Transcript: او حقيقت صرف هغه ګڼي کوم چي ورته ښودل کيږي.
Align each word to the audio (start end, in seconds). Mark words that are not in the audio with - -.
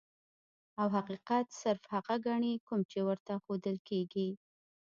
او 0.79 0.87
حقيقت 0.97 1.45
صرف 1.61 1.81
هغه 1.93 2.15
ګڼي 2.27 2.53
کوم 2.67 2.81
چي 2.91 2.99
ورته 3.07 3.33
ښودل 3.43 3.77
کيږي. 3.89 4.29